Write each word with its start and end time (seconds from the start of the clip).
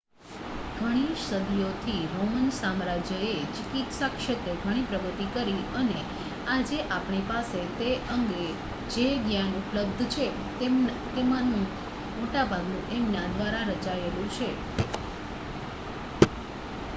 ઘણી 0.75 1.17
સદીઓથી 1.23 2.05
રોમન 2.13 2.47
સામ્રાજ્યએ 2.51 3.33
ચિકિત્સા 3.57 4.09
ક્ષેત્રે 4.13 4.55
ઘણી 4.63 4.85
પ્રગતિ 4.87 5.27
કરી 5.35 5.67
અને 5.75 5.99
આજે 6.47 6.79
આપણી 6.89 7.21
પાસે 7.27 7.61
તે 7.77 7.91
અંગે 8.09 8.41
જે 8.91 9.05
જ્ઞાન 9.21 9.55
ઉપલબ્ધ 9.55 10.03
છે 10.11 10.25
તેમાંનું 11.13 11.65
મોટાભાગનું 12.15 12.93
એમના 12.95 13.27
દ્વારા 13.31 13.65
રચાયેલું 13.71 14.29
છે 14.35 14.49